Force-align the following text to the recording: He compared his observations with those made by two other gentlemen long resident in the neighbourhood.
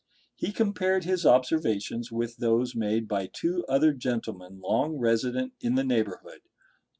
He 0.33 0.51
compared 0.51 1.03
his 1.03 1.27
observations 1.27 2.11
with 2.11 2.37
those 2.37 2.73
made 2.75 3.07
by 3.07 3.27
two 3.27 3.63
other 3.69 3.93
gentlemen 3.93 4.59
long 4.59 4.97
resident 4.97 5.53
in 5.61 5.75
the 5.75 5.83
neighbourhood. 5.83 6.41